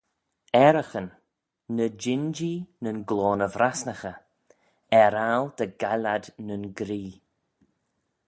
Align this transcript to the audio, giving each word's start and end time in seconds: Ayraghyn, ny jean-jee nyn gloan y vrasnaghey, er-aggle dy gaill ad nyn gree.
Ayraghyn, 0.65 1.09
ny 1.75 1.85
jean-jee 2.01 2.65
nyn 2.83 2.99
gloan 3.09 3.45
y 3.47 3.47
vrasnaghey, 3.55 4.19
er-aggle 5.01 5.51
dy 5.57 5.67
gaill 5.81 6.05
ad 6.13 6.25
nyn 6.47 6.63
gree. 6.77 7.13